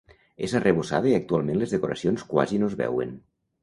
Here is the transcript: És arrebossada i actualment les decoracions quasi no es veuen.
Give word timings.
És 0.47 0.55
arrebossada 0.59 1.11
i 1.11 1.13
actualment 1.19 1.61
les 1.63 1.79
decoracions 1.79 2.29
quasi 2.35 2.63
no 2.65 2.75
es 2.75 2.81
veuen. 2.85 3.19